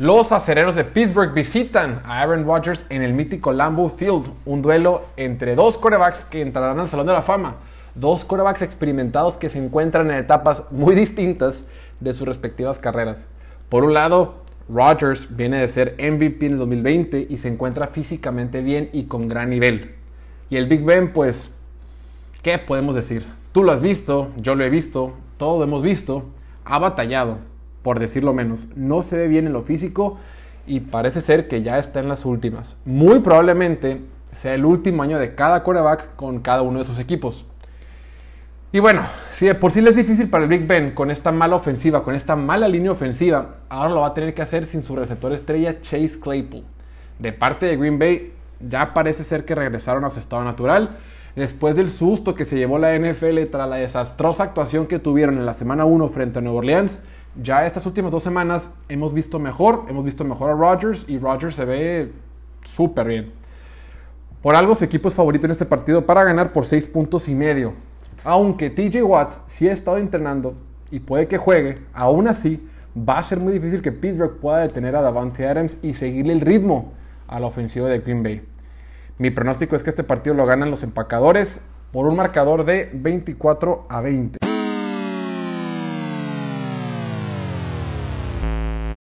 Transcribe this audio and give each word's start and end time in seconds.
Los 0.00 0.32
acereros 0.32 0.76
de 0.76 0.84
Pittsburgh 0.84 1.34
visitan 1.34 2.00
a 2.06 2.22
Aaron 2.22 2.46
Rodgers 2.46 2.86
en 2.88 3.02
el 3.02 3.12
mítico 3.12 3.52
Lambeau 3.52 3.90
Field, 3.90 4.32
un 4.46 4.62
duelo 4.62 5.02
entre 5.18 5.54
dos 5.54 5.76
corebacks 5.76 6.24
que 6.24 6.40
entrarán 6.40 6.80
al 6.80 6.88
Salón 6.88 7.06
de 7.06 7.12
la 7.12 7.20
Fama, 7.20 7.56
dos 7.94 8.24
corebacks 8.24 8.62
experimentados 8.62 9.36
que 9.36 9.50
se 9.50 9.62
encuentran 9.62 10.10
en 10.10 10.16
etapas 10.16 10.62
muy 10.70 10.94
distintas 10.94 11.64
de 12.00 12.14
sus 12.14 12.26
respectivas 12.26 12.78
carreras. 12.78 13.28
Por 13.68 13.84
un 13.84 13.92
lado, 13.92 14.36
Rodgers 14.70 15.36
viene 15.36 15.58
de 15.58 15.68
ser 15.68 15.96
MVP 15.98 16.46
en 16.46 16.52
el 16.52 16.58
2020 16.60 17.26
y 17.28 17.36
se 17.36 17.48
encuentra 17.48 17.88
físicamente 17.88 18.62
bien 18.62 18.88
y 18.94 19.04
con 19.04 19.28
gran 19.28 19.50
nivel. 19.50 19.96
Y 20.48 20.56
el 20.56 20.64
Big 20.64 20.82
Ben, 20.82 21.12
pues, 21.12 21.50
¿qué 22.40 22.56
podemos 22.56 22.94
decir? 22.94 23.26
Tú 23.52 23.64
lo 23.64 23.72
has 23.72 23.82
visto, 23.82 24.30
yo 24.38 24.54
lo 24.54 24.64
he 24.64 24.70
visto, 24.70 25.12
todos 25.36 25.58
lo 25.58 25.64
hemos 25.64 25.82
visto, 25.82 26.24
ha 26.64 26.78
batallado 26.78 27.49
por 27.82 27.98
decirlo 27.98 28.32
menos. 28.32 28.68
No 28.76 29.02
se 29.02 29.16
ve 29.16 29.28
bien 29.28 29.46
en 29.46 29.52
lo 29.52 29.62
físico 29.62 30.18
y 30.66 30.80
parece 30.80 31.20
ser 31.20 31.48
que 31.48 31.62
ya 31.62 31.78
está 31.78 32.00
en 32.00 32.08
las 32.08 32.24
últimas. 32.24 32.76
Muy 32.84 33.20
probablemente 33.20 34.02
sea 34.32 34.54
el 34.54 34.64
último 34.64 35.02
año 35.02 35.18
de 35.18 35.34
cada 35.34 35.62
quarterback 35.62 36.14
con 36.16 36.40
cada 36.40 36.62
uno 36.62 36.78
de 36.78 36.84
sus 36.84 36.98
equipos. 36.98 37.44
Y 38.72 38.78
bueno, 38.78 39.02
si 39.32 39.46
de 39.46 39.56
por 39.56 39.72
sí 39.72 39.80
le 39.80 39.90
es 39.90 39.96
difícil 39.96 40.30
para 40.30 40.44
el 40.44 40.50
Big 40.50 40.64
Ben 40.64 40.92
con 40.92 41.10
esta 41.10 41.32
mala 41.32 41.56
ofensiva, 41.56 42.04
con 42.04 42.14
esta 42.14 42.36
mala 42.36 42.68
línea 42.68 42.92
ofensiva, 42.92 43.56
ahora 43.68 43.92
lo 43.92 44.02
va 44.02 44.08
a 44.08 44.14
tener 44.14 44.32
que 44.32 44.42
hacer 44.42 44.66
sin 44.66 44.84
su 44.84 44.94
receptor 44.94 45.32
estrella 45.32 45.80
Chase 45.80 46.20
Claypool. 46.20 46.62
De 47.18 47.32
parte 47.32 47.66
de 47.66 47.76
Green 47.76 47.98
Bay, 47.98 48.32
ya 48.60 48.94
parece 48.94 49.24
ser 49.24 49.44
que 49.44 49.56
regresaron 49.56 50.04
a 50.04 50.10
su 50.10 50.20
estado 50.20 50.44
natural. 50.44 50.98
Después 51.34 51.74
del 51.74 51.90
susto 51.90 52.36
que 52.36 52.44
se 52.44 52.56
llevó 52.56 52.78
la 52.78 52.96
NFL 52.96 53.42
tras 53.50 53.68
la 53.68 53.76
desastrosa 53.76 54.44
actuación 54.44 54.86
que 54.86 55.00
tuvieron 55.00 55.36
en 55.38 55.46
la 55.46 55.54
semana 55.54 55.84
1 55.84 56.08
frente 56.08 56.38
a 56.38 56.42
Nueva 56.42 56.58
Orleans, 56.58 57.00
ya 57.36 57.66
estas 57.66 57.86
últimas 57.86 58.10
dos 58.10 58.22
semanas 58.22 58.70
hemos 58.88 59.14
visto 59.14 59.38
mejor, 59.38 59.84
hemos 59.88 60.04
visto 60.04 60.24
mejor 60.24 60.50
a 60.50 60.54
Rodgers 60.54 61.04
y 61.06 61.18
Rodgers 61.18 61.54
se 61.56 61.64
ve 61.64 62.12
súper 62.64 63.06
bien. 63.06 63.32
Por 64.42 64.56
algo 64.56 64.74
su 64.74 64.84
equipo 64.84 65.08
es 65.08 65.14
favorito 65.14 65.46
en 65.46 65.52
este 65.52 65.66
partido 65.66 66.06
para 66.06 66.24
ganar 66.24 66.52
por 66.52 66.64
6 66.64 66.86
puntos 66.88 67.28
y 67.28 67.34
medio. 67.34 67.74
Aunque 68.24 68.70
TJ 68.70 69.02
Watt 69.02 69.34
sí 69.46 69.68
ha 69.68 69.72
estado 69.72 69.98
entrenando 69.98 70.54
y 70.90 71.00
puede 71.00 71.28
que 71.28 71.38
juegue, 71.38 71.82
aún 71.92 72.26
así 72.26 72.66
va 72.96 73.18
a 73.18 73.22
ser 73.22 73.38
muy 73.38 73.52
difícil 73.52 73.82
que 73.82 73.92
Pittsburgh 73.92 74.38
pueda 74.40 74.58
detener 74.58 74.96
a 74.96 75.02
Davante 75.02 75.46
Adams 75.46 75.78
y 75.82 75.94
seguirle 75.94 76.32
el 76.32 76.40
ritmo 76.40 76.92
a 77.28 77.38
la 77.38 77.46
ofensiva 77.46 77.88
de 77.88 78.00
Green 78.00 78.22
Bay. 78.22 78.42
Mi 79.18 79.30
pronóstico 79.30 79.76
es 79.76 79.82
que 79.82 79.90
este 79.90 80.04
partido 80.04 80.34
lo 80.34 80.46
ganan 80.46 80.70
los 80.70 80.82
empacadores 80.82 81.60
por 81.92 82.06
un 82.06 82.16
marcador 82.16 82.64
de 82.64 82.90
24 82.92 83.86
a 83.88 84.00
20. 84.00 84.49